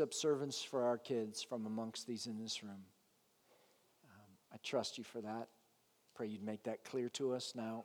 [0.00, 2.84] up servants for our kids from amongst these in this room.
[4.04, 5.48] Um, I trust you for that.
[6.14, 7.84] Pray you'd make that clear to us now.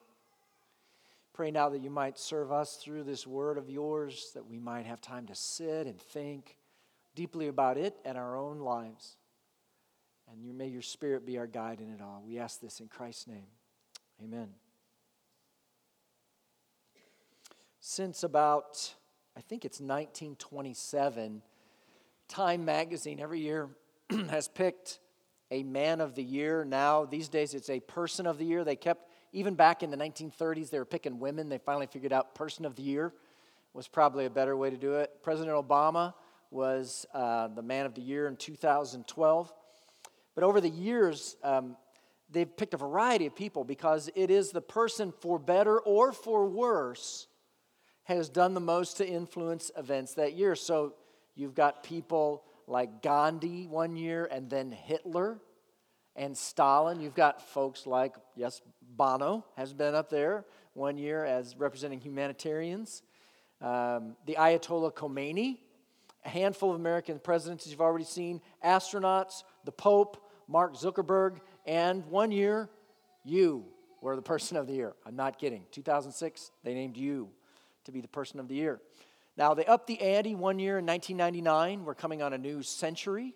[1.33, 4.85] Pray now that you might serve us through this word of yours, that we might
[4.85, 6.57] have time to sit and think
[7.13, 9.17] deeply about it and our own lives.
[10.31, 12.23] And you, may your spirit be our guide in it all.
[12.25, 13.47] We ask this in Christ's name.
[14.23, 14.49] Amen.
[17.79, 18.93] Since about,
[19.37, 21.41] I think it's 1927,
[22.27, 23.69] Time magazine every year
[24.29, 24.99] has picked
[25.51, 26.65] a man of the year.
[26.65, 28.63] Now, these days, it's a person of the year.
[28.63, 31.49] They kept even back in the 1930s, they were picking women.
[31.49, 33.13] They finally figured out person of the year
[33.73, 35.11] was probably a better way to do it.
[35.21, 36.13] President Obama
[36.49, 39.53] was uh, the man of the year in 2012.
[40.33, 41.77] But over the years, um,
[42.29, 46.47] they've picked a variety of people because it is the person, for better or for
[46.47, 47.27] worse,
[48.05, 50.55] has done the most to influence events that year.
[50.55, 50.95] So
[51.37, 55.39] you've got people like Gandhi one year and then Hitler
[56.15, 56.99] and Stalin.
[56.99, 63.03] You've got folks like, yes, Bono has been up there one year as representing humanitarians.
[63.61, 65.59] Um, the Ayatollah Khomeini,
[66.25, 72.31] a handful of American presidents you've already seen, astronauts, the Pope, Mark Zuckerberg, and one
[72.31, 72.69] year,
[73.23, 73.65] you
[74.01, 74.93] were the person of the year.
[75.05, 75.65] I'm not kidding.
[75.71, 77.29] 2006, they named you
[77.85, 78.79] to be the person of the year.
[79.37, 81.85] Now, they upped the ante one year in 1999.
[81.85, 83.35] We're coming on a new century.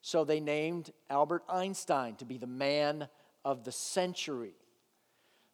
[0.00, 3.08] So they named Albert Einstein to be the man
[3.44, 4.54] of the century.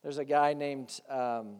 [0.02, 1.56] There's a guy named um,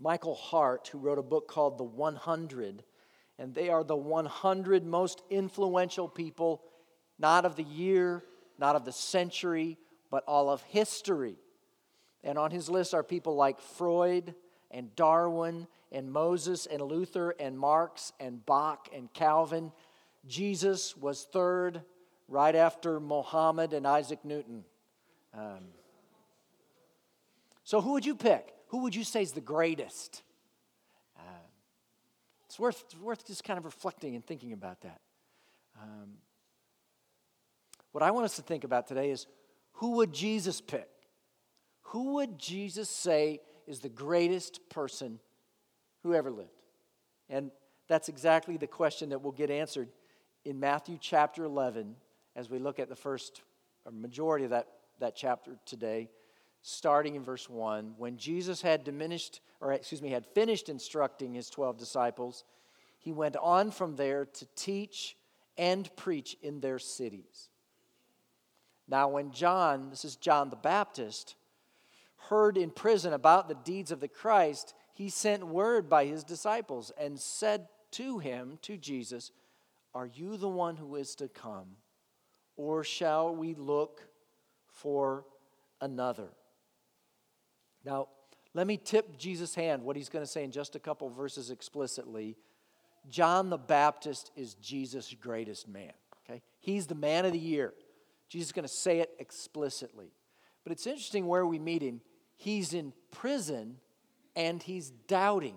[0.00, 2.82] Michael Hart who wrote a book called The 100,
[3.38, 6.62] and they are the 100 most influential people,
[7.18, 8.24] not of the year,
[8.58, 9.78] not of the century,
[10.10, 11.36] but all of history.
[12.24, 14.34] And on his list are people like Freud
[14.70, 19.72] and Darwin and Moses and Luther and Marx and Bach and Calvin.
[20.26, 21.82] Jesus was third,
[22.28, 24.64] right after Mohammed and Isaac Newton.
[25.34, 25.68] Um,
[27.64, 28.54] so, who would you pick?
[28.68, 30.22] Who would you say is the greatest?
[31.16, 31.22] Uh,
[32.46, 35.00] it's, worth, it's worth just kind of reflecting and thinking about that.
[35.80, 36.14] Um,
[37.92, 39.26] what I want us to think about today is
[39.74, 40.88] who would Jesus pick?
[41.82, 45.18] Who would Jesus say is the greatest person
[46.02, 46.48] who ever lived?
[47.28, 47.50] And
[47.88, 49.88] that's exactly the question that will get answered
[50.44, 51.96] in Matthew chapter 11
[52.36, 53.42] as we look at the first
[53.84, 54.68] or majority of that,
[54.98, 56.08] that chapter today
[56.62, 61.48] starting in verse 1 when jesus had diminished or excuse me had finished instructing his
[61.48, 62.44] 12 disciples
[62.98, 65.16] he went on from there to teach
[65.56, 67.48] and preach in their cities
[68.88, 71.34] now when john this is john the baptist
[72.28, 76.92] heard in prison about the deeds of the christ he sent word by his disciples
[76.98, 79.32] and said to him to jesus
[79.94, 81.76] are you the one who is to come
[82.56, 84.08] or shall we look
[84.68, 85.24] for
[85.80, 86.28] another
[87.84, 88.08] now,
[88.54, 91.50] let me tip Jesus' hand, what he's going to say in just a couple verses
[91.50, 92.36] explicitly.
[93.08, 95.92] John the Baptist is Jesus' greatest man.
[96.24, 96.42] Okay?
[96.60, 97.72] He's the man of the year.
[98.28, 100.12] Jesus is going to say it explicitly.
[100.64, 102.00] But it's interesting where we meet him.
[102.36, 103.76] He's in prison
[104.40, 105.56] and he's doubting.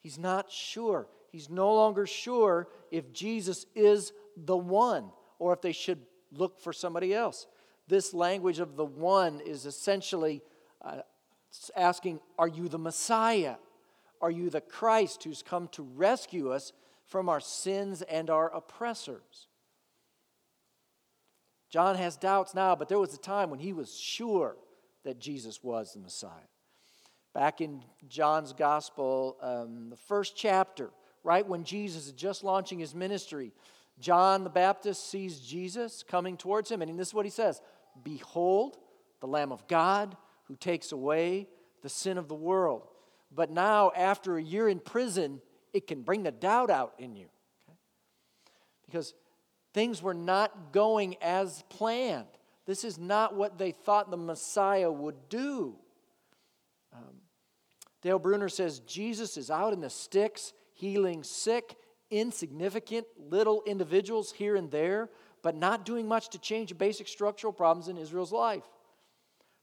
[0.00, 1.08] He's not sure.
[1.30, 6.00] He's no longer sure if Jesus is the one or if they should
[6.32, 7.46] look for somebody else
[7.88, 10.42] this language of the one is essentially
[10.82, 11.00] uh,
[11.74, 13.56] asking, Are you the Messiah?
[14.20, 16.72] Are you the Christ who's come to rescue us
[17.06, 19.48] from our sins and our oppressors?
[21.70, 24.56] John has doubts now, but there was a time when he was sure
[25.08, 26.30] that Jesus was the Messiah.
[27.32, 30.90] Back in John's Gospel, um, the first chapter,
[31.24, 33.54] right when Jesus is just launching his ministry,
[33.98, 37.62] John the Baptist sees Jesus coming towards him, and this is what he says
[38.04, 38.76] Behold,
[39.20, 40.14] the Lamb of God
[40.44, 41.48] who takes away
[41.82, 42.86] the sin of the world.
[43.34, 45.40] But now, after a year in prison,
[45.72, 47.28] it can bring the doubt out in you.
[47.66, 47.78] Okay?
[48.84, 49.14] Because
[49.72, 52.26] things were not going as planned.
[52.68, 55.74] This is not what they thought the Messiah would do.
[56.94, 57.16] Um,
[58.02, 61.74] Dale Bruner says Jesus is out in the sticks, healing sick,
[62.10, 65.10] insignificant little individuals here and there
[65.42, 68.64] but not doing much to change basic structural problems in Israel's life.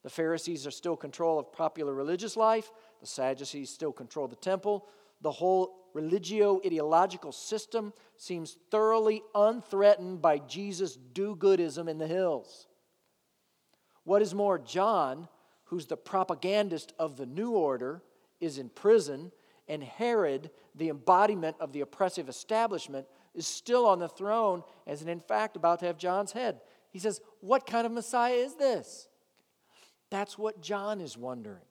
[0.03, 2.71] The Pharisees are still control of popular religious life.
[3.01, 4.87] The Sadducees still control the temple.
[5.21, 12.67] The whole religio ideological system seems thoroughly unthreatened by Jesus' do goodism in the hills.
[14.05, 15.27] What is more, John,
[15.65, 18.01] who's the propagandist of the new order,
[18.39, 19.31] is in prison,
[19.67, 25.19] and Herod, the embodiment of the oppressive establishment, is still on the throne as in
[25.19, 26.61] fact about to have John's head.
[26.91, 29.09] He says, What kind of Messiah is this?
[30.11, 31.65] That's what John is wondering.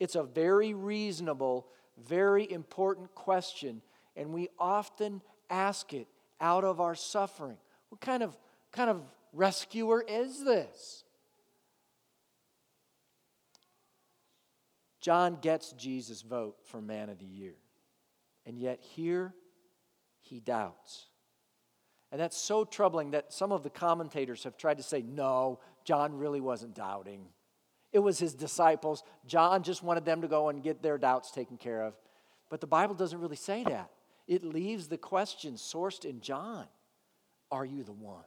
[0.00, 3.82] It's a very reasonable, very important question,
[4.16, 6.08] and we often ask it
[6.40, 7.58] out of our suffering.
[7.90, 8.36] What kind of,
[8.72, 11.04] kind of rescuer is this?
[15.00, 17.54] John gets Jesus' vote for man of the year.
[18.46, 19.34] And yet here
[20.20, 21.06] he doubts.
[22.12, 26.16] And that's so troubling that some of the commentators have tried to say, no, John
[26.16, 27.26] really wasn't doubting.
[27.92, 29.02] It was his disciples.
[29.26, 31.94] John just wanted them to go and get their doubts taken care of.
[32.48, 33.90] But the Bible doesn't really say that.
[34.26, 36.66] It leaves the question sourced in John
[37.50, 38.24] Are you the one?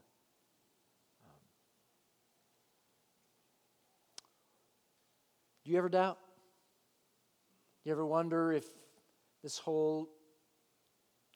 [1.24, 1.32] Um,
[5.64, 6.18] do you ever doubt?
[7.84, 8.66] You ever wonder if
[9.42, 10.10] this whole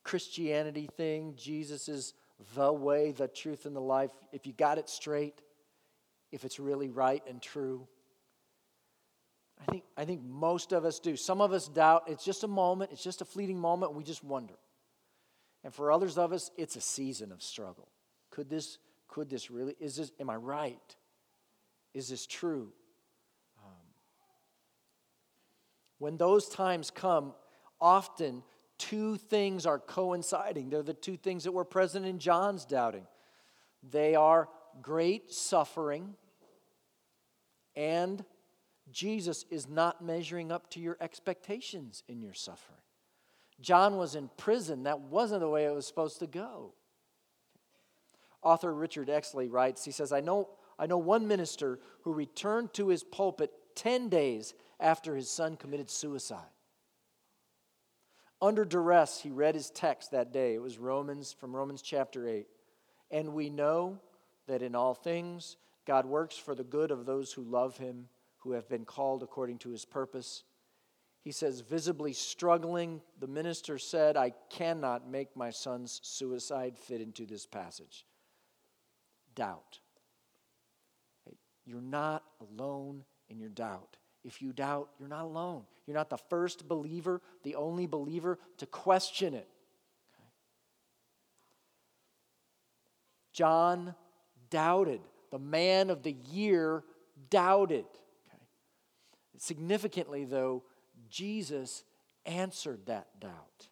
[0.02, 2.14] Christianity thing, Jesus is
[2.54, 5.42] the way, the truth, and the life, if you got it straight,
[6.32, 7.86] if it's really right and true?
[9.60, 11.16] I think, I think most of us do.
[11.16, 12.04] Some of us doubt.
[12.06, 14.54] It's just a moment, it's just a fleeting moment, we just wonder.
[15.64, 17.88] And for others of us, it's a season of struggle.
[18.30, 18.78] Could this,
[19.08, 20.96] could this really, is this, am I right?
[21.92, 22.72] Is this true?
[25.98, 27.34] When those times come,
[27.80, 28.42] often
[28.78, 30.70] two things are coinciding.
[30.70, 33.06] They're the two things that were present in John's doubting.
[33.82, 34.48] They are
[34.82, 36.14] great suffering,
[37.76, 38.24] and
[38.90, 42.80] Jesus is not measuring up to your expectations in your suffering.
[43.60, 44.84] John was in prison.
[44.84, 46.74] That wasn't the way it was supposed to go.
[48.42, 50.48] Author Richard Exley writes, he says, I know,
[50.78, 55.90] I know one minister who returned to his pulpit 10 days after his son committed
[55.90, 56.50] suicide.
[58.40, 60.54] Under duress, he read his text that day.
[60.54, 62.46] It was Romans from Romans chapter 8.
[63.10, 63.98] And we know
[64.46, 68.08] that in all things God works for the good of those who love him,
[68.38, 70.44] who have been called according to his purpose.
[71.22, 77.26] He says, visibly struggling, the minister said, I cannot make my son's suicide fit into
[77.26, 78.04] this passage.
[79.34, 79.80] Doubt.
[81.64, 83.97] You're not alone in your doubt.
[84.28, 85.62] If you doubt, you're not alone.
[85.86, 89.48] You're not the first believer, the only believer to question it.
[90.14, 90.28] Okay.
[93.32, 93.94] John
[94.50, 95.00] doubted.
[95.30, 96.84] The man of the year
[97.30, 97.86] doubted.
[97.86, 98.42] Okay.
[99.38, 100.62] Significantly, though,
[101.08, 101.84] Jesus
[102.26, 103.68] answered that doubt.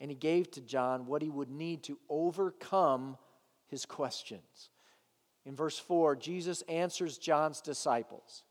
[0.00, 3.18] And he gave to John what he would need to overcome
[3.66, 4.70] his questions.
[5.44, 8.42] In verse 4, Jesus answers John's disciples.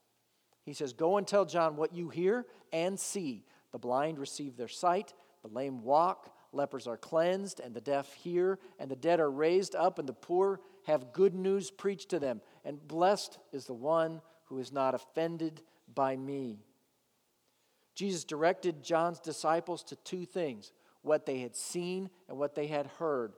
[0.68, 3.46] He says, Go and tell John what you hear and see.
[3.72, 8.60] The blind receive their sight, the lame walk, lepers are cleansed, and the deaf hear,
[8.78, 12.42] and the dead are raised up, and the poor have good news preached to them.
[12.66, 15.62] And blessed is the one who is not offended
[15.96, 16.60] by me.
[17.96, 22.88] Jesus directed John's disciples to two things what they had seen and what they had
[23.00, 23.31] heard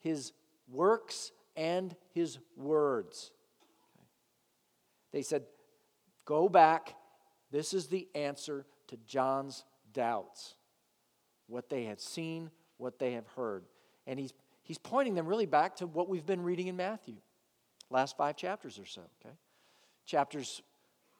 [0.00, 0.32] his
[0.68, 3.30] works and his words.
[5.12, 5.44] They said,
[6.24, 6.94] Go back.
[7.50, 10.54] This is the answer to John's doubts
[11.48, 13.64] what they had seen, what they have heard.
[14.06, 14.32] And he's,
[14.62, 17.16] he's pointing them really back to what we've been reading in Matthew,
[17.90, 19.34] last five chapters or so, okay?
[20.06, 20.62] Chapters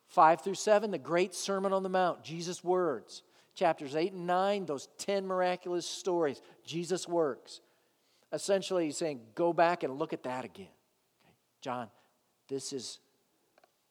[0.08, 3.22] 5 through 7, the great Sermon on the Mount, Jesus' words.
[3.54, 7.60] Chapters 8 and 9, those 10 miraculous stories, Jesus' works.
[8.32, 10.66] Essentially, he's saying, go back and look at that again.
[11.22, 11.34] Okay?
[11.60, 11.88] John,
[12.48, 12.98] this is,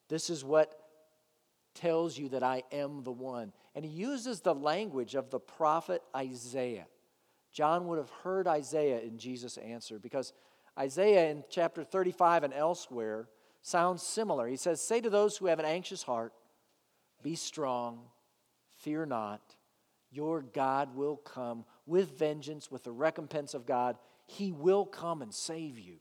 [0.10, 0.81] this is what
[1.74, 3.54] tells you that I am the one.
[3.76, 6.88] And he uses the language of the prophet Isaiah.
[7.52, 10.34] John would have heard Isaiah in Jesus' answer because
[10.78, 13.28] Isaiah in chapter 35 and elsewhere
[13.62, 14.48] sounds similar.
[14.48, 16.34] He says, Say to those who have an anxious heart,
[17.22, 18.00] Be strong,
[18.80, 19.42] fear not.
[20.12, 23.98] Your God will come with vengeance, with the recompense of God.
[24.28, 25.98] He will come and save you.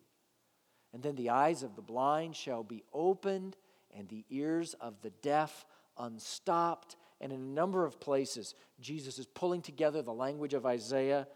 [0.92, 3.56] And then the eyes of the blind shall be opened
[3.96, 5.66] and the ears of the deaf
[5.98, 6.96] unstopped.
[7.20, 11.26] And in a number of places, Jesus is pulling together the language of Isaiah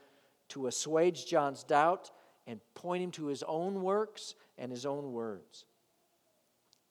[0.51, 2.11] to assuage John's doubt
[2.47, 5.65] and point him to his own works and his own words.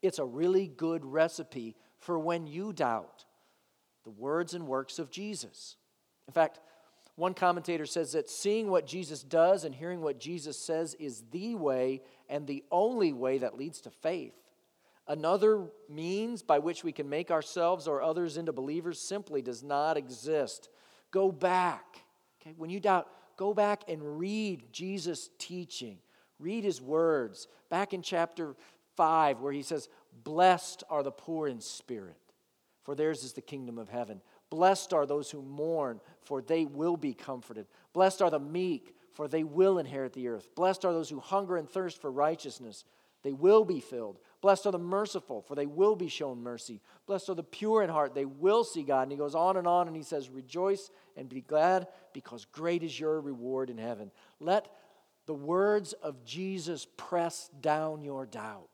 [0.01, 3.25] It's a really good recipe for when you doubt
[4.03, 5.77] the words and works of Jesus.
[6.27, 6.59] In fact,
[7.15, 11.55] one commentator says that seeing what Jesus does and hearing what Jesus says is the
[11.55, 14.33] way and the only way that leads to faith.
[15.07, 19.97] Another means by which we can make ourselves or others into believers simply does not
[19.97, 20.69] exist.
[21.11, 22.03] Go back.
[22.41, 23.07] Okay, when you doubt,
[23.37, 25.97] go back and read Jesus' teaching.
[26.39, 27.47] Read his words.
[27.69, 28.55] Back in chapter
[28.95, 29.89] 5, where he says,
[30.23, 32.17] Blessed are the poor in spirit,
[32.83, 34.21] for theirs is the kingdom of heaven.
[34.49, 37.65] Blessed are those who mourn, for they will be comforted.
[37.93, 40.47] Blessed are the meek, for they will inherit the earth.
[40.55, 42.85] Blessed are those who hunger and thirst for righteousness,
[43.23, 44.19] they will be filled.
[44.43, 46.81] Blessed are the merciful, for they will be shown mercy.
[47.07, 49.03] Blessed are the pure in heart, they will see God.
[49.03, 52.83] And he goes on and on and he says, Rejoice and be glad, because great
[52.83, 54.11] is your reward in heaven.
[54.41, 54.67] Let
[55.27, 58.67] the words of Jesus press down your doubt.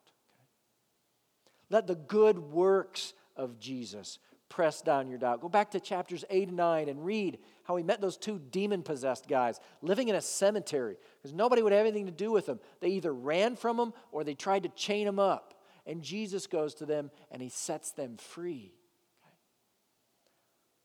[1.70, 4.18] Let the good works of Jesus
[4.50, 5.40] press down your doubt.
[5.40, 8.82] Go back to chapters 8 and 9 and read how he met those two demon
[8.82, 12.60] possessed guys living in a cemetery because nobody would have anything to do with them.
[12.80, 15.54] They either ran from him or they tried to chain him up.
[15.90, 18.74] And Jesus goes to them and he sets them free.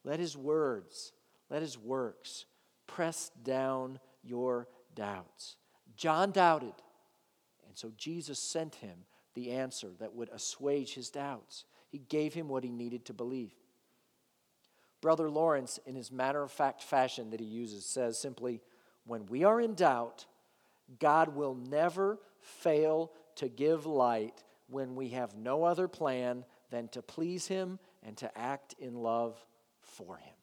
[0.02, 1.12] Let his words,
[1.50, 2.46] let his works
[2.86, 5.56] press down your doubts.
[5.94, 6.72] John doubted,
[7.66, 11.66] and so Jesus sent him the answer that would assuage his doubts.
[11.90, 13.52] He gave him what he needed to believe.
[15.02, 18.62] Brother Lawrence, in his matter of fact fashion that he uses, says simply,
[19.04, 20.24] When we are in doubt,
[20.98, 27.02] God will never fail to give light when we have no other plan than to
[27.02, 29.38] please Him and to act in love
[29.82, 30.34] for Him.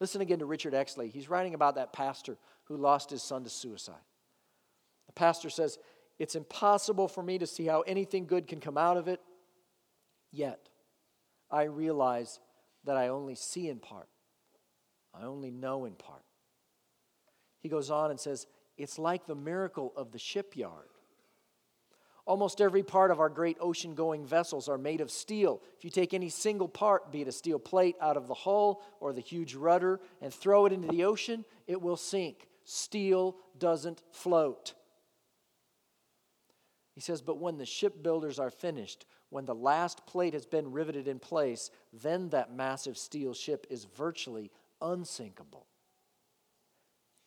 [0.00, 1.10] Listen again to Richard Exley.
[1.10, 3.94] He's writing about that pastor who lost his son to suicide.
[5.06, 5.78] The pastor says,
[6.18, 9.20] It's impossible for me to see how anything good can come out of it,
[10.32, 10.68] yet
[11.50, 12.40] I realize
[12.84, 14.08] that I only see in part,
[15.12, 16.22] I only know in part.
[17.60, 18.46] He goes on and says,
[18.78, 20.88] It's like the miracle of the shipyard.
[22.30, 25.60] Almost every part of our great ocean going vessels are made of steel.
[25.76, 28.84] If you take any single part, be it a steel plate out of the hull
[29.00, 32.46] or the huge rudder, and throw it into the ocean, it will sink.
[32.62, 34.74] Steel doesn't float.
[36.94, 41.08] He says, But when the shipbuilders are finished, when the last plate has been riveted
[41.08, 45.66] in place, then that massive steel ship is virtually unsinkable.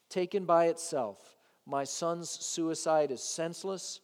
[0.09, 3.99] Taken by itself, my son's suicide is senseless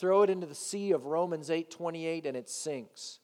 [0.00, 3.20] Throw it into the sea of Romans 8:28 and it sinks.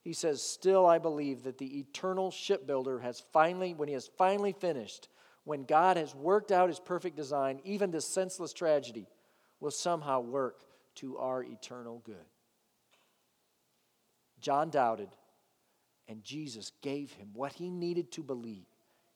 [0.00, 4.52] He says, "Still I believe that the eternal shipbuilder has finally when he has finally
[4.52, 5.08] finished,
[5.44, 9.06] when God has worked out his perfect design, even this senseless tragedy
[9.60, 10.64] will somehow work
[10.96, 12.26] to our eternal good."
[14.40, 15.16] John doubted,
[16.08, 18.66] and Jesus gave him what he needed to believe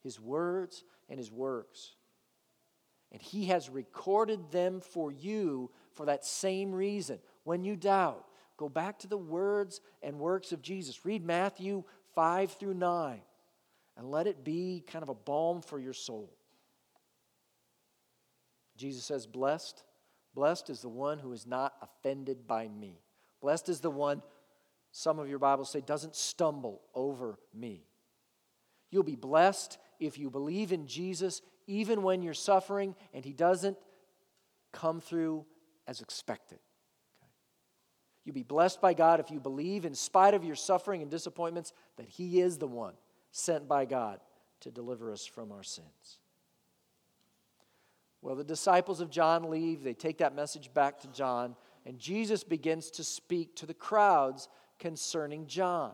[0.04, 1.96] his words and his works.
[3.10, 7.18] And he has recorded them for you for that same reason.
[7.44, 8.25] When you doubt,
[8.56, 11.04] go back to the words and works of Jesus.
[11.04, 13.20] Read Matthew 5 through 9
[13.97, 16.32] and let it be kind of a balm for your soul.
[18.76, 19.82] Jesus says, Blessed,
[20.35, 23.02] blessed is the one who is not offended by me.
[23.40, 24.23] Blessed is the one,
[24.92, 27.85] some of your Bibles say, doesn't stumble over me.
[28.90, 33.76] You'll be blessed if you believe in Jesus even when you're suffering and he doesn't
[34.73, 35.47] come through
[35.90, 36.61] as expected.
[37.20, 37.30] Okay?
[38.25, 41.73] You'll be blessed by God if you believe, in spite of your suffering and disappointments,
[41.97, 42.94] that He is the one
[43.32, 44.20] sent by God
[44.61, 46.18] to deliver us from our sins.
[48.23, 49.82] Well, the disciples of John leave.
[49.82, 54.49] They take that message back to John, and Jesus begins to speak to the crowds
[54.78, 55.92] concerning John.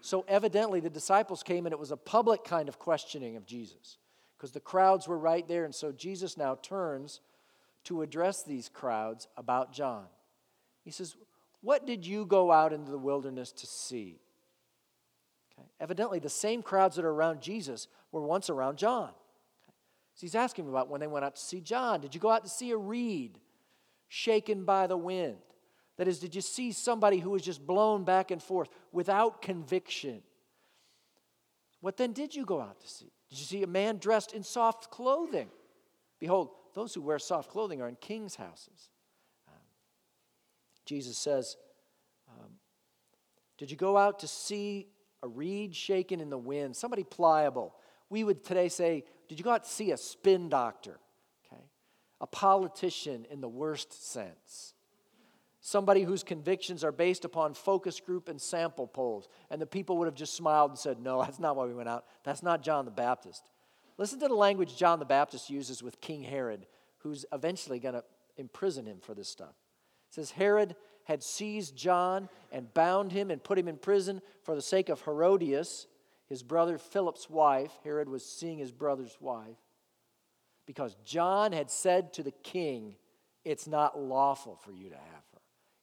[0.00, 3.98] So, evidently, the disciples came and it was a public kind of questioning of Jesus
[4.36, 5.64] because the crowds were right there.
[5.64, 7.20] And so, Jesus now turns
[7.88, 10.04] to address these crowds about John.
[10.84, 11.16] He says,
[11.62, 14.20] What did you go out into the wilderness to see?
[15.52, 15.66] Okay.
[15.80, 19.08] Evidently, the same crowds that are around Jesus were once around John.
[19.08, 19.74] Okay.
[20.14, 22.02] So he's asking about when they went out to see John.
[22.02, 23.38] Did you go out to see a reed
[24.08, 25.38] shaken by the wind?
[25.96, 30.22] That is, did you see somebody who was just blown back and forth without conviction?
[31.80, 33.10] What then did you go out to see?
[33.30, 35.48] Did you see a man dressed in soft clothing?
[36.20, 38.90] Behold, those who wear soft clothing are in kings' houses.
[39.48, 39.54] Um,
[40.84, 41.56] Jesus says,
[42.28, 42.52] um,
[43.56, 44.86] Did you go out to see
[45.22, 46.76] a reed shaken in the wind?
[46.76, 47.74] Somebody pliable.
[48.10, 51.00] We would today say, Did you go out to see a spin doctor?
[51.46, 51.62] Okay.
[52.20, 54.74] A politician in the worst sense.
[55.60, 59.28] Somebody whose convictions are based upon focus group and sample polls.
[59.50, 61.88] And the people would have just smiled and said, No, that's not why we went
[61.88, 62.04] out.
[62.22, 63.50] That's not John the Baptist.
[63.98, 66.66] Listen to the language John the Baptist uses with King Herod,
[66.98, 68.04] who's eventually going to
[68.36, 69.54] imprison him for this stuff.
[70.08, 74.54] It says, Herod had seized John and bound him and put him in prison for
[74.54, 75.86] the sake of Herodias,
[76.26, 77.72] his brother Philip's wife.
[77.82, 79.56] Herod was seeing his brother's wife
[80.66, 82.94] because John had said to the king,
[83.44, 85.40] It's not lawful for you to have her.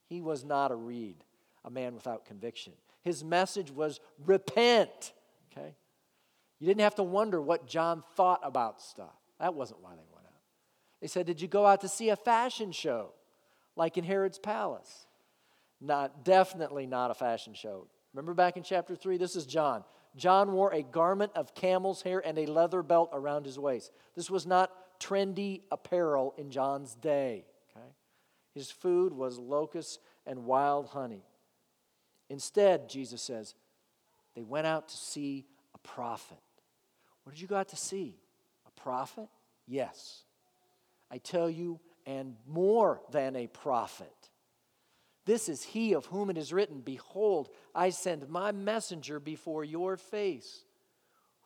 [0.07, 1.23] He was not a reed,
[1.65, 2.73] a man without conviction.
[3.01, 5.13] His message was repent.
[5.51, 5.75] Okay?
[6.59, 9.15] You didn't have to wonder what John thought about stuff.
[9.39, 10.41] That wasn't why they went out.
[11.01, 13.11] They said, Did you go out to see a fashion show
[13.75, 15.05] like in Herod's palace?
[15.81, 17.87] Not, definitely not a fashion show.
[18.13, 19.17] Remember back in chapter 3?
[19.17, 19.83] This is John.
[20.15, 23.91] John wore a garment of camel's hair and a leather belt around his waist.
[24.15, 27.45] This was not trendy apparel in John's day.
[27.75, 27.85] Okay?
[28.53, 31.25] His food was locusts and wild honey.
[32.29, 33.55] Instead, Jesus says,
[34.35, 35.45] they went out to see
[35.85, 36.37] prophet.
[37.23, 38.17] What did you go out to see?
[38.67, 39.27] A prophet?
[39.67, 40.23] Yes.
[41.09, 44.13] I tell you, and more than a prophet.
[45.25, 49.97] This is he of whom it is written, Behold, I send my messenger before your
[49.97, 50.63] face,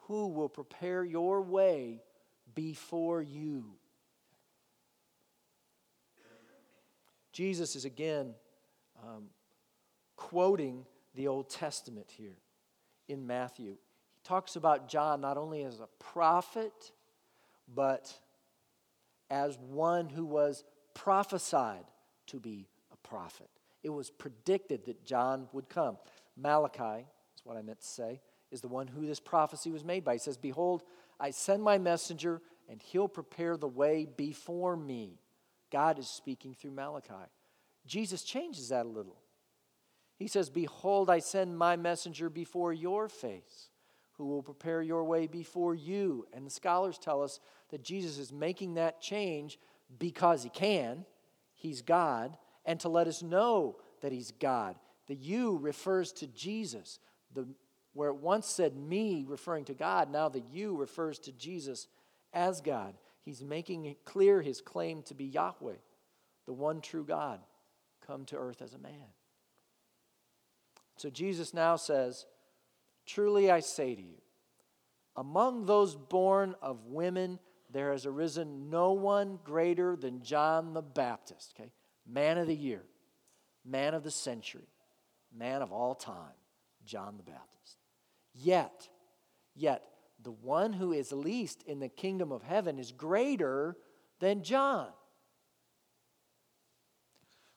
[0.08, 2.01] who will prepare your way
[2.53, 3.65] before you.
[7.31, 8.34] Jesus is again
[9.01, 9.27] um,
[10.17, 12.38] quoting the Old Testament here
[13.08, 13.77] in Matthew.
[14.24, 16.92] Talks about John not only as a prophet,
[17.74, 18.14] but
[19.30, 21.86] as one who was prophesied
[22.28, 23.50] to be a prophet.
[23.84, 25.98] It was predicted that John would come.
[26.36, 28.22] Malachi, is what I meant to say,
[28.52, 30.14] is the one who this prophecy was made by.
[30.14, 30.84] He says, Behold,
[31.20, 35.20] I send my messenger, and he'll prepare the way before me.
[35.72, 37.14] God is speaking through Malachi.
[37.86, 39.18] Jesus changes that a little.
[40.18, 43.70] He says, Behold, I send my messenger before your face,
[44.20, 46.28] who will prepare your way before you.
[46.34, 47.40] And the scholars tell us
[47.72, 49.58] that Jesus is making that change
[49.98, 51.06] because he can.
[51.56, 54.76] He's God and to let us know that He's God.
[55.08, 57.00] The you refers to Jesus.
[57.34, 57.48] The,
[57.94, 61.88] where it once said me referring to God, now the you refers to Jesus
[62.34, 62.96] as God.
[63.22, 65.78] He's making it clear his claim to be Yahweh,
[66.46, 67.40] the one true God,
[68.05, 69.14] come to earth as a man.
[70.98, 72.25] So Jesus now says,
[73.09, 74.22] Truly I say to you,
[75.15, 77.39] among those born of women,
[77.72, 81.55] there has arisen no one greater than John the Baptist.
[81.59, 81.72] Okay?
[82.09, 82.83] man of the year,
[83.65, 84.67] man of the century,
[85.35, 86.35] man of all time,
[86.85, 87.77] John the Baptist.
[88.33, 88.89] Yet,
[89.55, 89.83] yet,
[90.22, 93.77] the one who is least in the kingdom of heaven is greater
[94.19, 94.87] than John.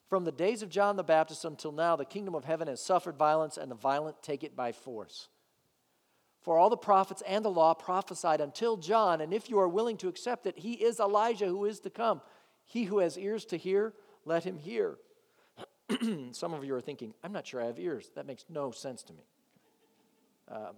[0.07, 3.17] From the days of John the Baptist until now, the kingdom of heaven has suffered
[3.17, 5.27] violence, and the violent take it by force.
[6.43, 9.95] For all the prophets and the law prophesied until John, and if you are willing
[9.97, 12.21] to accept it, he is Elijah who is to come.
[12.65, 13.93] He who has ears to hear,
[14.25, 14.97] let him hear.
[16.31, 18.11] Some of you are thinking, I'm not sure I have ears.
[18.15, 19.23] That makes no sense to me.
[20.51, 20.75] Um,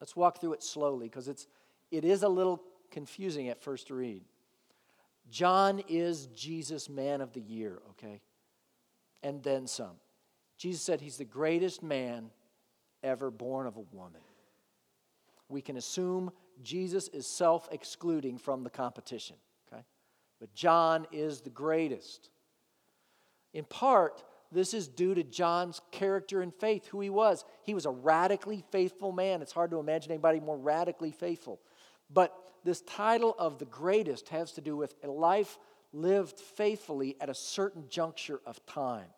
[0.00, 1.46] let's walk through it slowly because it's
[1.90, 4.22] it is a little confusing at first read.
[5.30, 8.22] John is Jesus' man of the year, okay?
[9.22, 9.96] And then some.
[10.56, 12.30] Jesus said he's the greatest man
[13.02, 14.20] ever born of a woman.
[15.48, 16.30] We can assume
[16.62, 19.36] Jesus is self excluding from the competition.
[20.40, 22.30] But John is the greatest.
[23.52, 27.44] In part, this is due to John's character and faith, who he was.
[27.62, 29.42] He was a radically faithful man.
[29.42, 31.60] It's hard to imagine anybody more radically faithful.
[32.12, 35.58] But this title of the greatest has to do with a life
[35.92, 39.08] lived faithfully at a certain juncture of time,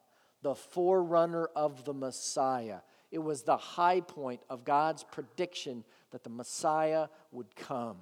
[0.43, 2.79] the forerunner of the Messiah.
[3.11, 7.97] It was the high point of God's prediction that the Messiah would come.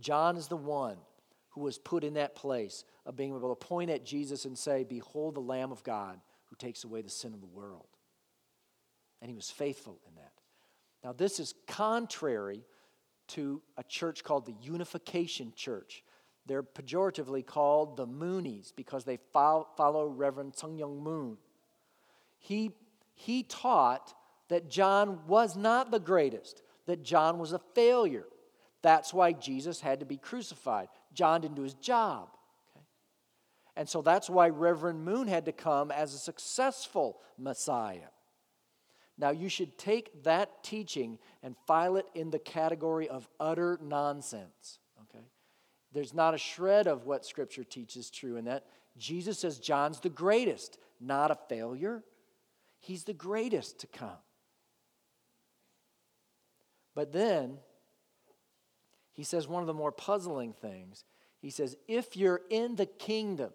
[0.00, 0.96] John is the one
[1.50, 4.84] who was put in that place of being able to point at Jesus and say,
[4.84, 7.86] Behold the Lamb of God who takes away the sin of the world.
[9.20, 10.32] And he was faithful in that.
[11.04, 12.64] Now, this is contrary
[13.28, 16.02] to a church called the Unification Church.
[16.46, 21.36] They're pejoratively called the Moonies because they follow Reverend Sun Myung Moon.
[22.38, 22.72] He,
[23.14, 24.14] he taught
[24.52, 28.26] that John was not the greatest, that John was a failure.
[28.82, 30.88] That's why Jesus had to be crucified.
[31.14, 32.28] John didn't do his job.
[32.76, 32.84] Okay?
[33.76, 38.10] And so that's why Reverend Moon had to come as a successful Messiah.
[39.16, 44.80] Now, you should take that teaching and file it in the category of utter nonsense.
[45.04, 45.24] Okay?
[45.94, 48.66] There's not a shred of what Scripture teaches true in that.
[48.98, 52.02] Jesus says John's the greatest, not a failure.
[52.80, 54.18] He's the greatest to come.
[56.94, 57.58] But then,
[59.12, 61.04] he says one of the more puzzling things.
[61.40, 63.50] He says, if you're in the kingdom,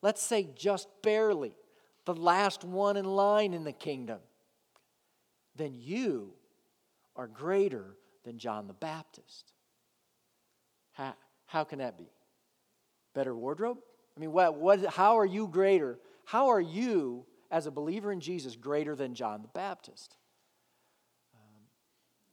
[0.00, 1.56] let's say just barely,
[2.04, 4.18] the last one in line in the kingdom,
[5.56, 6.32] then you
[7.16, 9.52] are greater than John the Baptist.
[10.92, 11.14] How,
[11.46, 12.10] how can that be?
[13.14, 13.78] Better wardrobe?
[14.16, 15.98] I mean, what, what, how are you greater?
[16.24, 20.16] How are you, as a believer in Jesus, greater than John the Baptist?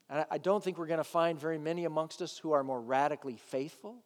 [0.09, 2.63] And I, I don't think we're going to find very many amongst us who are
[2.63, 4.03] more radically faithful,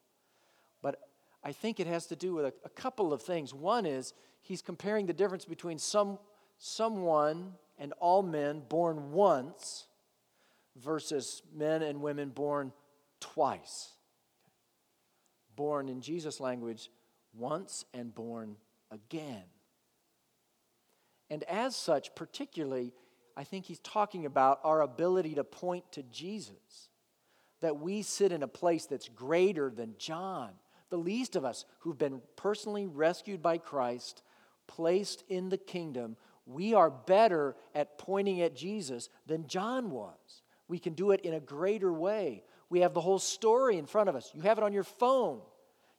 [0.81, 0.99] but
[1.43, 3.53] I think it has to do with a, a couple of things.
[3.53, 6.19] One is he's comparing the difference between some,
[6.57, 9.87] someone and all men born once
[10.75, 12.71] versus men and women born
[13.19, 13.89] twice.
[15.55, 16.89] Born in Jesus' language,
[17.33, 18.55] once and born
[18.91, 19.43] again.
[21.29, 22.93] And as such, particularly,
[23.35, 26.89] I think he's talking about our ability to point to Jesus.
[27.61, 30.49] That we sit in a place that's greater than John,
[30.89, 34.21] the least of us who've been personally rescued by Christ,
[34.67, 36.17] placed in the kingdom.
[36.45, 40.43] We are better at pointing at Jesus than John was.
[40.67, 42.43] We can do it in a greater way.
[42.69, 44.31] We have the whole story in front of us.
[44.33, 45.39] You have it on your phone.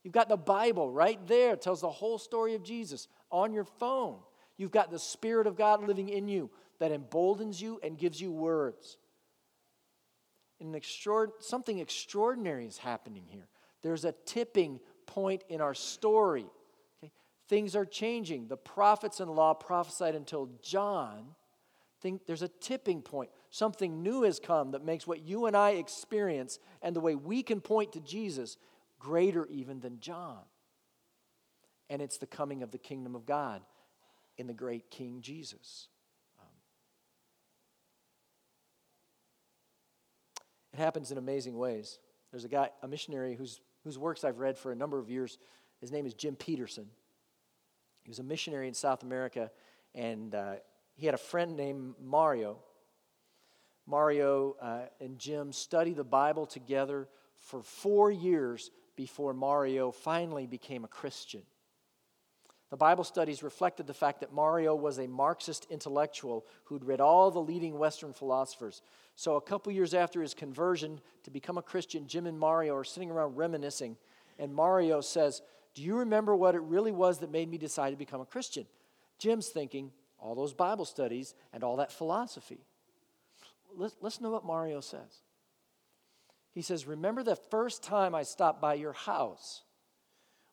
[0.02, 3.64] You've got the Bible right there, it tells the whole story of Jesus on your
[3.64, 4.18] phone.
[4.58, 8.32] You've got the Spirit of God living in you that emboldens you and gives you
[8.32, 8.96] words.
[10.60, 13.48] An extra- something extraordinary is happening here.
[13.82, 16.46] There's a tipping point in our story.
[17.02, 17.12] Okay?
[17.48, 18.48] Things are changing.
[18.48, 21.34] The prophets and law prophesied until John.
[22.00, 23.30] Think there's a tipping point.
[23.50, 27.42] Something new has come that makes what you and I experience and the way we
[27.42, 28.56] can point to Jesus
[28.98, 30.40] greater even than John.
[31.90, 33.62] And it's the coming of the kingdom of God
[34.36, 35.88] in the great King Jesus.
[36.40, 36.46] Um,
[40.74, 42.00] it happens in amazing ways.
[42.32, 45.38] There's a guy, a missionary whose, whose works I've read for a number of years.
[45.80, 46.86] His name is Jim Petersen.
[48.02, 49.52] He was a missionary in South America,
[49.94, 50.54] and uh,
[50.96, 52.58] he had a friend named Mario.
[53.86, 60.84] Mario uh, and Jim studied the Bible together for four years before Mario finally became
[60.84, 61.42] a Christian.
[62.70, 67.30] The Bible studies reflected the fact that Mario was a Marxist intellectual who'd read all
[67.30, 68.82] the leading Western philosophers.
[69.16, 72.84] So, a couple years after his conversion to become a Christian, Jim and Mario are
[72.84, 73.96] sitting around reminiscing,
[74.38, 75.42] and Mario says,
[75.74, 78.66] Do you remember what it really was that made me decide to become a Christian?
[79.18, 82.64] Jim's thinking, All those Bible studies and all that philosophy.
[83.76, 85.22] Listen to what Mario says.
[86.52, 89.62] He says, Remember the first time I stopped by your house?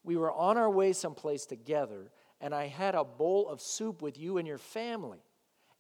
[0.04, 4.18] We were on our way someplace together, and I had a bowl of soup with
[4.18, 5.24] you and your family.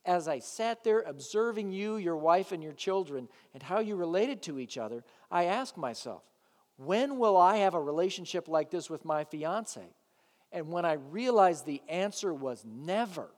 [0.05, 4.41] As I sat there observing you, your wife, and your children, and how you related
[4.43, 6.23] to each other, I asked myself,
[6.77, 9.95] when will I have a relationship like this with my fiance?
[10.51, 13.29] And when I realized the answer was never,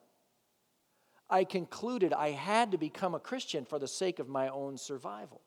[1.30, 5.42] I concluded I had to become a Christian for the sake of my own survival.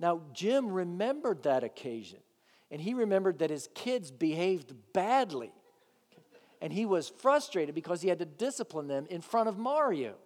[0.00, 2.20] Now, Jim remembered that occasion,
[2.74, 5.52] and he remembered that his kids behaved badly.
[6.60, 10.16] And he was frustrated because he had to discipline them in front of Mario.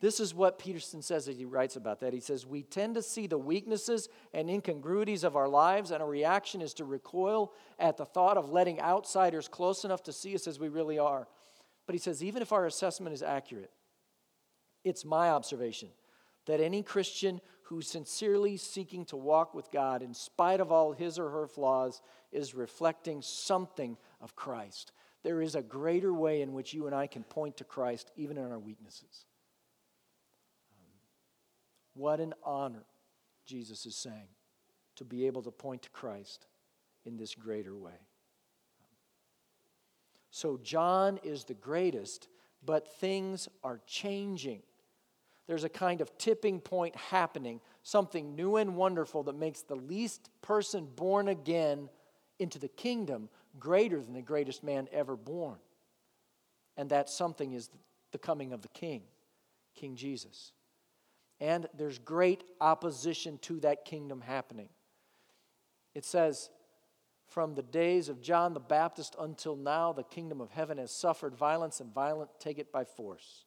[0.00, 2.12] This is what Petersen says as he writes about that.
[2.12, 6.08] He says, We tend to see the weaknesses and incongruities of our lives, and our
[6.10, 10.46] reaction is to recoil at the thought of letting outsiders close enough to see us
[10.46, 11.26] as we really are.
[11.86, 13.70] But he says, even if our assessment is accurate,
[14.84, 15.88] it's my observation
[16.44, 21.18] that any Christian who's sincerely seeking to walk with God in spite of all his
[21.18, 22.00] or her flaws
[22.30, 24.92] is reflecting something of Christ.
[25.24, 28.38] There is a greater way in which you and I can point to Christ even
[28.38, 29.24] in our weaknesses.
[30.78, 30.86] Um,
[31.94, 32.84] what an honor,
[33.44, 34.28] Jesus is saying,
[34.94, 36.46] to be able to point to Christ
[37.04, 37.98] in this greater way.
[40.30, 42.28] So, John is the greatest,
[42.64, 44.62] but things are changing
[45.46, 50.28] there's a kind of tipping point happening, something new and wonderful that makes the least
[50.42, 51.88] person born again
[52.38, 53.28] into the kingdom
[53.58, 55.58] greater than the greatest man ever born.
[56.76, 57.70] And that something is
[58.12, 59.02] the coming of the king,
[59.74, 60.52] King Jesus.
[61.40, 64.68] And there's great opposition to that kingdom happening.
[65.94, 66.50] It says,
[67.26, 71.34] from the days of John the Baptist until now, the kingdom of heaven has suffered
[71.34, 73.45] violence, and violent take it by force.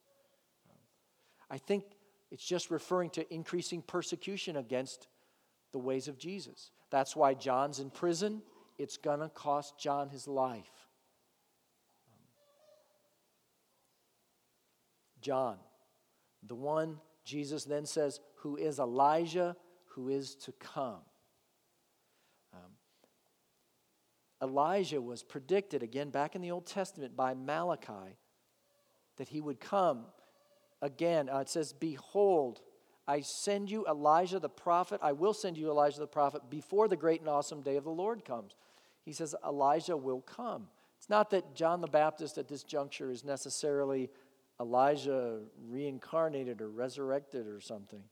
[1.49, 1.83] I think
[2.31, 5.07] it's just referring to increasing persecution against
[5.71, 6.71] the ways of Jesus.
[6.89, 8.41] That's why John's in prison.
[8.77, 10.69] It's going to cost John his life.
[15.21, 15.57] John,
[16.43, 21.01] the one Jesus then says, who is Elijah, who is to come.
[22.53, 22.71] Um,
[24.41, 28.17] Elijah was predicted again back in the Old Testament by Malachi
[29.17, 30.05] that he would come
[30.81, 31.29] again.
[31.29, 32.61] Uh, it says, Behold,
[33.07, 34.99] I send you Elijah the prophet.
[35.03, 37.89] I will send you Elijah the prophet before the great and awesome day of the
[37.89, 38.55] Lord comes.
[39.03, 40.67] He says, Elijah will come.
[40.97, 44.09] It's not that John the Baptist at this juncture is necessarily
[44.59, 48.03] Elijah reincarnated or resurrected or something.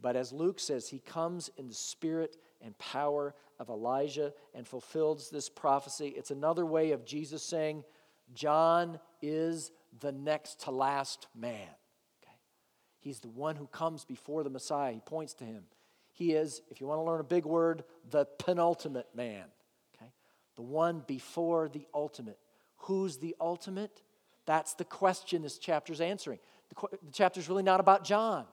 [0.00, 5.28] But as Luke says, he comes in the spirit and power of Elijah and fulfills
[5.28, 6.14] this prophecy.
[6.16, 7.84] It's another way of Jesus saying,
[8.32, 11.68] John is the next to last man.
[13.00, 14.92] He's the one who comes before the Messiah.
[14.92, 15.64] He points to him.
[16.12, 19.44] He is, if you want to learn a big word, the penultimate man.
[19.96, 20.12] Okay?
[20.56, 22.38] The one before the ultimate.
[22.76, 24.02] Who's the ultimate?
[24.46, 26.38] That's the question this chapter is answering.
[26.68, 28.44] The, the chapter is really not about John.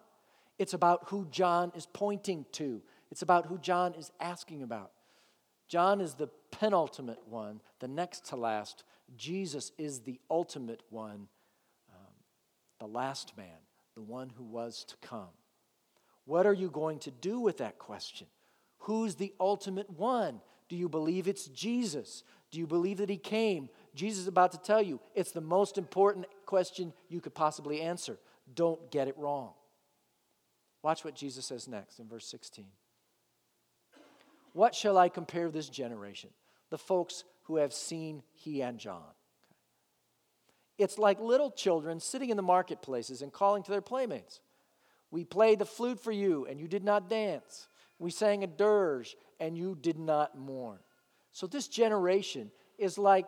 [0.57, 2.81] It's about who John is pointing to.
[3.12, 4.91] It's about who John is asking about.
[5.67, 8.83] John is the penultimate one, the next to last.
[9.17, 11.27] Jesus is the ultimate one,
[11.93, 12.13] um,
[12.79, 13.57] the last man,
[13.97, 15.33] the one who was to come.
[16.25, 18.27] What are you going to do with that question?
[18.81, 20.39] Who's the ultimate one?
[20.69, 22.23] Do you believe it's Jesus?
[22.51, 23.69] Do you believe that he came?
[23.95, 28.19] Jesus is about to tell you it's the most important question you could possibly answer.
[28.53, 29.53] Don't get it wrong.
[30.83, 32.65] Watch what Jesus says next in verse 16.
[34.53, 36.29] What shall I compare this generation?
[36.69, 39.16] The folks who have seen he and John.
[40.78, 44.42] It's like little children sitting in the marketplaces and calling to their playmates.
[45.10, 47.68] We played the flute for you, and you did not dance.
[47.98, 50.80] We sang a dirge, and you did not mourn.
[51.32, 53.26] So, this generation is like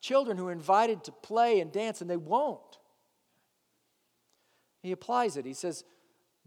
[0.00, 2.78] children who are invited to play and dance, and they won't.
[4.82, 5.46] He applies it.
[5.46, 5.84] He says,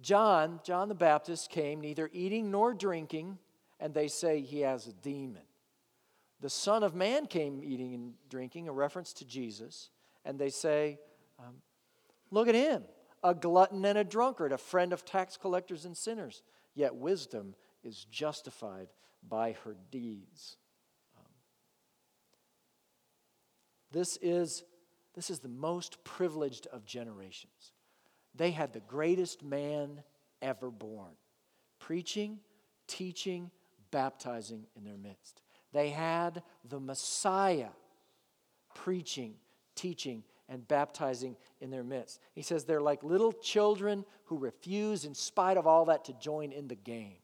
[0.01, 3.37] John, John the Baptist, came neither eating nor drinking,
[3.79, 5.41] and they say he has a demon.
[6.41, 9.89] The Son of Man came eating and drinking, a reference to Jesus,
[10.25, 10.99] and they say,
[11.39, 11.55] um,
[12.31, 12.83] Look at him,
[13.23, 16.41] a glutton and a drunkard, a friend of tax collectors and sinners.
[16.73, 18.87] Yet wisdom is justified
[19.27, 20.57] by her deeds.
[21.17, 21.23] Um,
[23.91, 24.63] this, is,
[25.13, 27.71] this is the most privileged of generations.
[28.33, 30.03] They had the greatest man
[30.41, 31.13] ever born,
[31.79, 32.39] preaching,
[32.87, 33.49] teaching,
[33.91, 35.41] baptizing in their midst.
[35.71, 37.69] They had the Messiah
[38.73, 39.35] preaching,
[39.75, 42.19] teaching, and baptizing in their midst.
[42.33, 46.51] He says they're like little children who refuse, in spite of all that, to join
[46.51, 47.17] in the game.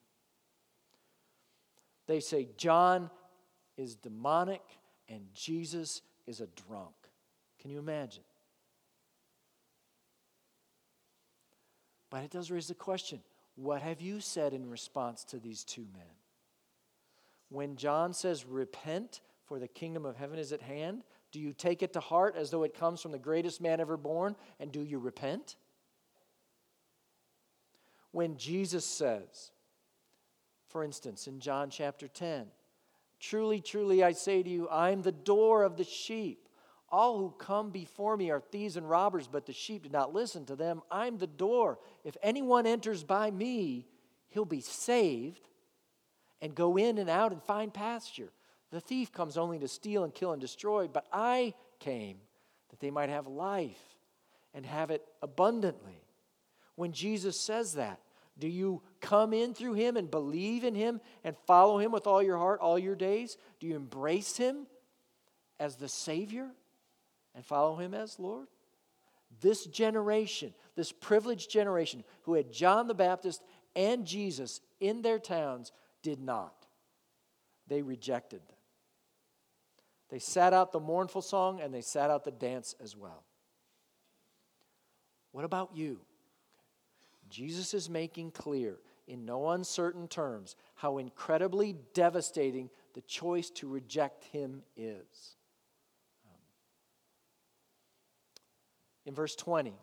[2.07, 3.09] They say John
[3.77, 4.61] is demonic
[5.07, 6.95] and Jesus is a drunk.
[7.59, 8.23] Can you imagine?
[12.09, 13.21] But it does raise the question
[13.55, 16.03] what have you said in response to these two men?
[17.49, 21.81] When John says, Repent, for the kingdom of heaven is at hand, do you take
[21.83, 24.35] it to heart as though it comes from the greatest man ever born?
[24.59, 25.55] And do you repent?
[28.11, 29.51] When Jesus says,
[30.67, 32.47] for instance, in John chapter 10,
[33.21, 36.49] Truly, truly, I say to you, I'm the door of the sheep.
[36.89, 40.43] All who come before me are thieves and robbers, but the sheep did not listen
[40.45, 40.81] to them.
[40.89, 41.77] I'm the door.
[42.03, 43.87] If anyone enters by me,
[44.29, 45.47] he'll be saved
[46.41, 48.31] and go in and out and find pasture.
[48.71, 52.17] The thief comes only to steal and kill and destroy, but I came
[52.69, 53.81] that they might have life
[54.53, 56.01] and have it abundantly.
[56.75, 57.99] When Jesus says that,
[58.39, 62.23] do you come in through him and believe in him and follow him with all
[62.23, 63.37] your heart all your days?
[63.59, 64.67] Do you embrace him
[65.59, 66.47] as the Savior
[67.35, 68.47] and follow him as Lord?
[69.41, 73.43] This generation, this privileged generation who had John the Baptist
[73.75, 76.65] and Jesus in their towns, did not.
[77.67, 78.57] They rejected them.
[80.11, 83.23] They sat out the mournful song and they sat out the dance as well.
[85.31, 86.01] What about you?
[87.29, 94.25] Jesus is making clear in no uncertain terms how incredibly devastating the choice to reject
[94.25, 95.37] him is.
[96.25, 96.39] Um,
[99.05, 99.73] in verse 20,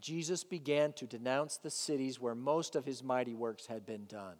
[0.00, 4.36] Jesus began to denounce the cities where most of his mighty works had been done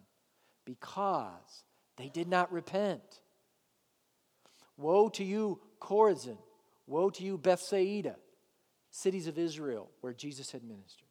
[0.63, 1.63] because
[1.97, 3.21] they did not repent.
[4.77, 6.37] Woe to you, Chorazin!
[6.85, 8.15] Woe to you, Bethsaida,
[8.91, 11.07] cities of Israel where Jesus had ministered.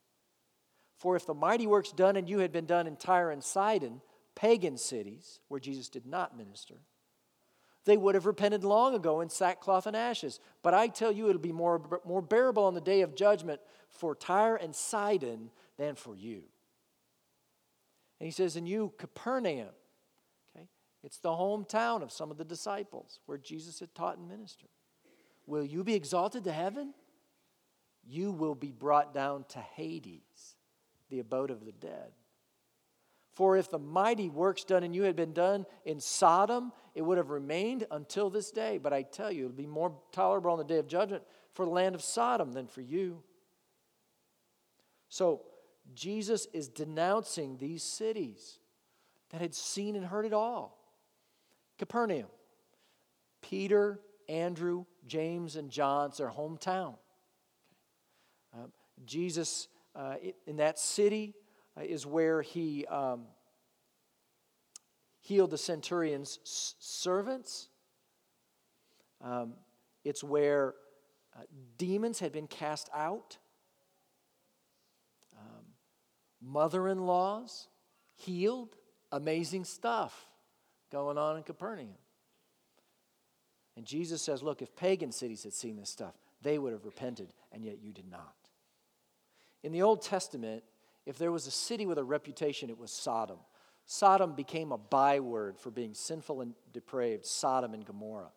[0.97, 4.01] For if the mighty works done in you had been done in Tyre and Sidon,
[4.35, 6.75] pagan cities where Jesus did not minister,
[7.85, 10.39] they would have repented long ago in sackcloth and ashes.
[10.61, 14.13] But I tell you, it'll be more, more bearable on the day of judgment for
[14.13, 16.43] Tyre and Sidon than for you.
[18.19, 19.69] And he says, And you, Capernaum,
[21.03, 24.69] it's the hometown of some of the disciples where Jesus had taught and ministered.
[25.45, 26.93] Will you be exalted to heaven?
[28.07, 30.55] you will be brought down to Hades,
[31.09, 32.11] the abode of the dead.
[33.33, 37.17] For if the mighty works done in you had been done in Sodom, it would
[37.17, 38.79] have remained until this day.
[38.79, 41.65] But I tell you, it will be more tolerable on the day of judgment for
[41.65, 43.21] the land of Sodom than for you.
[45.09, 45.43] So,
[45.93, 48.59] Jesus is denouncing these cities
[49.29, 50.76] that had seen and heard it all.
[51.77, 52.27] Capernaum,
[53.41, 56.95] Peter, Andrew, James, and John's their hometown.
[58.53, 58.71] Um,
[59.05, 61.35] Jesus, uh, in that city,
[61.77, 63.25] uh, is where he um,
[65.19, 67.69] healed the centurion's s- servants.
[69.21, 69.53] Um,
[70.03, 70.73] it's where
[71.35, 71.43] uh,
[71.77, 73.37] demons had been cast out.
[75.37, 75.65] Um,
[76.41, 77.67] Mother in laws
[78.15, 78.75] healed.
[79.11, 80.27] Amazing stuff
[80.91, 81.95] going on in Capernaum.
[83.75, 87.33] And Jesus says, Look, if pagan cities had seen this stuff, they would have repented,
[87.51, 88.35] and yet you did not.
[89.63, 90.63] In the Old Testament,
[91.05, 93.37] if there was a city with a reputation, it was Sodom.
[93.85, 98.31] Sodom became a byword for being sinful and depraved, Sodom and Gomorrah.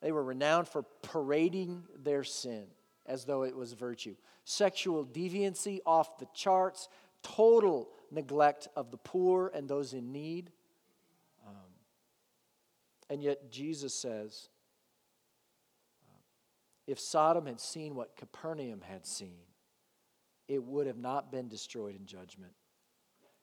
[0.00, 2.66] They were renowned for parading their sin
[3.06, 4.14] as though it was virtue.
[4.44, 6.88] Sexual deviancy off the charts,
[7.22, 10.50] total neglect of the poor and those in need.
[13.10, 14.48] And yet, Jesus says,
[16.02, 16.18] uh,
[16.86, 19.40] if Sodom had seen what Capernaum had seen,
[20.46, 22.52] it would have not been destroyed in judgment.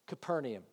[0.07, 0.63] Capernaum,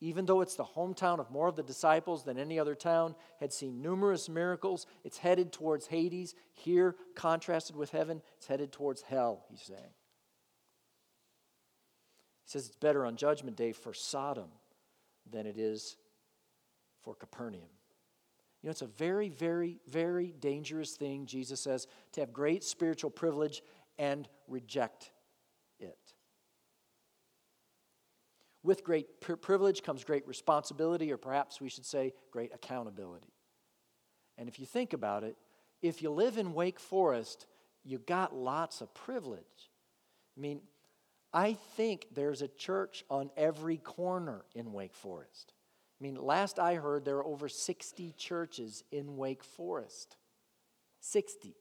[0.00, 3.52] even though it's the hometown of more of the disciples than any other town, had
[3.52, 4.86] seen numerous miracles.
[5.04, 6.34] It's headed towards Hades.
[6.52, 9.94] Here, contrasted with heaven, it's headed towards hell, he's saying.
[12.44, 14.48] He says it's better on Judgment Day for Sodom
[15.30, 15.96] than it is
[17.04, 17.70] for Capernaum.
[18.62, 23.10] You know, it's a very, very, very dangerous thing, Jesus says, to have great spiritual
[23.10, 23.60] privilege
[23.98, 25.10] and reject
[25.80, 25.98] it.
[28.62, 33.32] With great privilege comes great responsibility, or perhaps we should say great accountability.
[34.38, 35.36] And if you think about it,
[35.82, 37.46] if you live in Wake Forest,
[37.82, 39.70] you got lots of privilege.
[40.36, 40.60] I mean,
[41.32, 45.54] I think there's a church on every corner in Wake Forest.
[46.02, 50.16] I mean, last I heard, there are over 60 churches in Wake Forest.
[50.98, 51.54] 60.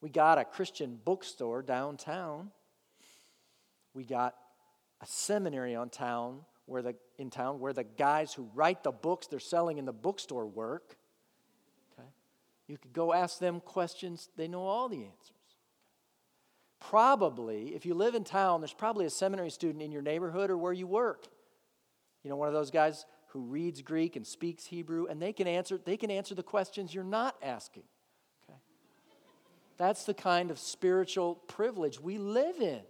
[0.00, 2.50] We got a Christian bookstore downtown.
[3.94, 4.34] We got
[5.00, 9.28] a seminary on town where the, in town where the guys who write the books
[9.28, 10.96] they're selling in the bookstore work.
[11.92, 12.08] Okay?
[12.66, 15.30] You could go ask them questions, they know all the answers.
[16.80, 20.58] Probably, if you live in town, there's probably a seminary student in your neighborhood or
[20.58, 21.28] where you work.
[22.24, 25.46] You know, one of those guys who reads Greek and speaks Hebrew, and they can
[25.46, 27.84] answer, they can answer the questions you're not asking.
[28.48, 28.58] Okay?
[29.76, 32.80] That's the kind of spiritual privilege we live in.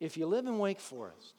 [0.00, 1.34] if you live in Wake Forest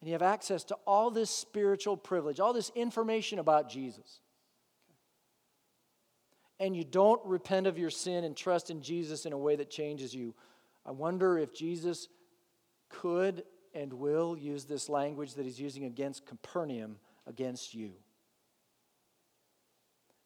[0.00, 4.20] and you have access to all this spiritual privilege, all this information about Jesus,
[6.60, 9.70] and you don't repent of your sin and trust in Jesus in a way that
[9.70, 10.34] changes you,
[10.88, 12.08] I wonder if Jesus
[12.88, 16.96] could and will use this language that he's using against Capernaum
[17.26, 17.92] against you.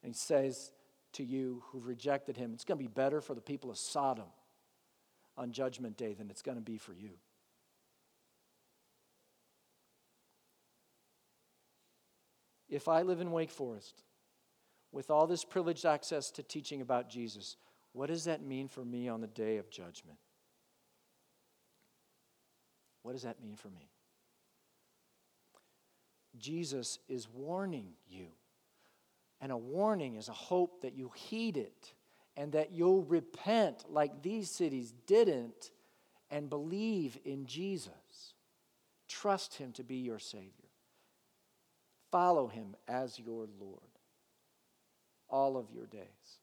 [0.05, 0.71] And he says
[1.15, 4.27] to you who've rejected him, it's going to be better for the people of Sodom
[5.37, 7.11] on Judgment Day than it's going to be for you.
[12.69, 14.05] If I live in Wake Forest
[14.93, 17.57] with all this privileged access to teaching about Jesus,
[17.93, 20.19] what does that mean for me on the day of judgment?
[23.03, 23.89] What does that mean for me?
[26.39, 28.27] Jesus is warning you.
[29.41, 31.95] And a warning is a hope that you heed it
[32.37, 35.73] and that you'll repent like these cities didn't
[36.31, 38.35] and believe in Jesus.
[39.09, 40.51] Trust Him to be your Savior.
[42.11, 43.81] Follow Him as your Lord
[45.29, 46.39] all of your days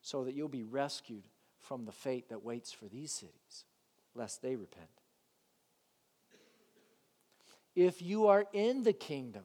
[0.00, 1.24] so that you'll be rescued
[1.58, 3.64] from the fate that waits for these cities,
[4.14, 4.95] lest they repent.
[7.76, 9.44] If you are in the kingdom,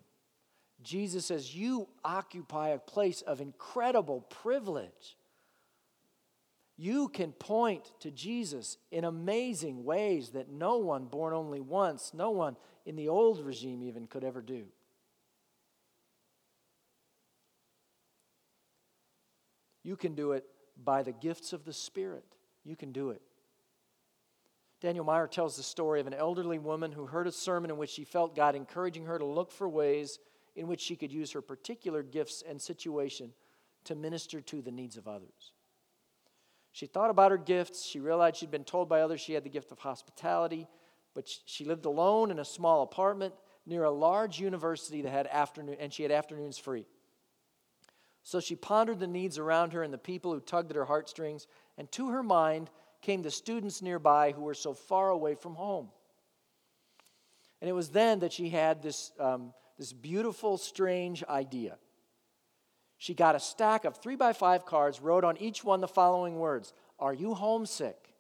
[0.82, 5.18] Jesus says you occupy a place of incredible privilege
[6.82, 12.32] you can point to Jesus in amazing ways that no one born only once, no
[12.32, 12.58] one
[12.88, 14.64] in the old regime even could ever do.
[19.84, 20.44] You can do it
[20.84, 22.26] by the gifts of the Spirit.
[22.64, 23.22] You can do it.
[24.82, 27.92] Daniel Meyer tells the story of an elderly woman who heard a sermon in which
[27.92, 30.18] she felt God encouraging her to look for ways
[30.56, 33.32] in which she could use her particular gifts and situation
[33.84, 35.54] to minister to the needs of others.
[36.72, 37.86] She thought about her gifts.
[37.86, 40.68] She realized she'd been told by others she had the gift of hospitality,
[41.14, 43.36] but she lived alone in a small apartment
[43.68, 46.88] near a large university that had afternoon and she had afternoons free.
[48.24, 51.48] So she pondered the needs around her and the people who tugged at her heartstrings,
[51.78, 52.70] and to her mind
[53.02, 55.90] came the students nearby who were so far away from home.
[57.60, 61.78] And it was then that she had this, um, this beautiful, strange idea.
[62.98, 66.38] She got a stack of three by five cards, wrote on each one the following
[66.38, 68.14] words Are you homesick?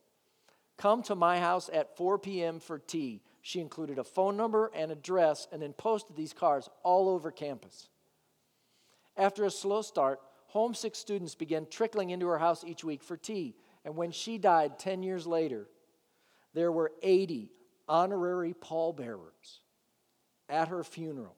[0.77, 2.59] Come to my house at 4 p.m.
[2.59, 3.21] for tea.
[3.43, 7.89] She included a phone number and address and then posted these cards all over campus.
[9.17, 13.55] After a slow start, homesick students began trickling into her house each week for tea.
[13.83, 15.67] And when she died 10 years later,
[16.53, 17.51] there were 80
[17.87, 19.61] honorary pallbearers
[20.49, 21.35] at her funeral.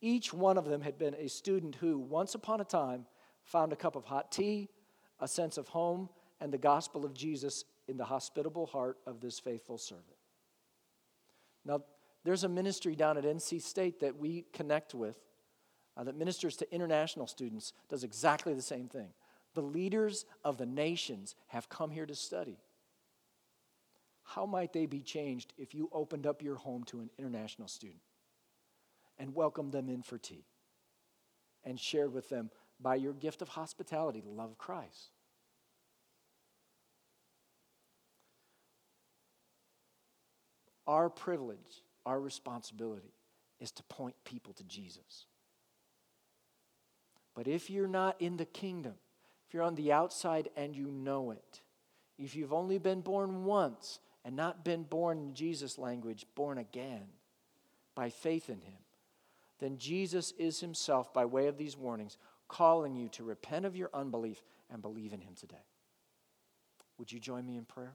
[0.00, 3.06] Each one of them had been a student who, once upon a time,
[3.44, 4.68] found a cup of hot tea,
[5.20, 6.08] a sense of home,
[6.40, 10.06] and the gospel of Jesus in the hospitable heart of this faithful servant.
[11.64, 11.82] Now,
[12.24, 15.16] there's a ministry down at NC State that we connect with
[15.96, 19.08] uh, that ministers to international students, does exactly the same thing.
[19.54, 22.58] The leaders of the nations have come here to study.
[24.22, 28.00] How might they be changed if you opened up your home to an international student
[29.18, 30.46] and welcomed them in for tea
[31.64, 32.50] and shared with them
[32.80, 35.10] by your gift of hospitality the love of Christ?
[40.86, 43.12] Our privilege, our responsibility
[43.60, 45.26] is to point people to Jesus.
[47.34, 48.94] But if you're not in the kingdom,
[49.52, 51.60] if you're on the outside and you know it,
[52.18, 57.02] if you've only been born once and not been born in Jesus' language, born again
[57.94, 58.78] by faith in Him,
[59.58, 62.16] then Jesus is Himself, by way of these warnings,
[62.48, 64.42] calling you to repent of your unbelief
[64.72, 65.66] and believe in Him today.
[66.96, 67.92] Would you join me in prayer?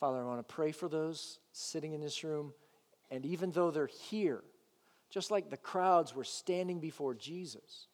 [0.00, 2.54] Father, I want to pray for those sitting in this room,
[3.08, 4.42] and even though they're here,
[5.10, 7.86] just like the crowds were standing before Jesus,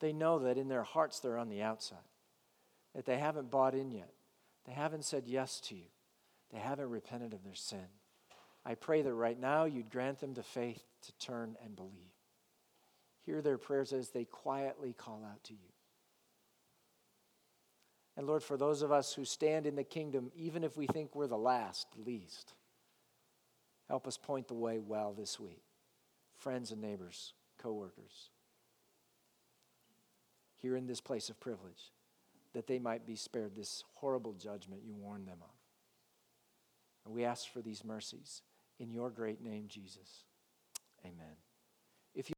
[0.00, 1.98] they know that in their hearts they're on the outside,
[2.94, 4.12] that they haven't bought in yet.
[4.66, 5.86] They haven't said yes to you.
[6.52, 7.86] They haven't repented of their sin.
[8.64, 11.92] I pray that right now you'd grant them the faith to turn and believe.
[13.24, 15.58] Hear their prayers as they quietly call out to you.
[18.16, 21.14] And Lord, for those of us who stand in the kingdom, even if we think
[21.14, 22.54] we're the last, least,
[23.88, 25.62] help us point the way well this week
[26.36, 28.30] friends and neighbors, coworkers,
[30.66, 31.92] here in this place of privilege,
[32.52, 35.54] that they might be spared this horrible judgment you warned them of.
[37.04, 38.42] And we ask for these mercies
[38.80, 40.24] in your great name, Jesus.
[41.04, 41.45] Amen.